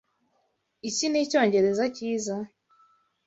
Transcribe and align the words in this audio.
Iki 0.89 1.05
nicyongereza 1.09 1.83
cyiza? 1.95 2.35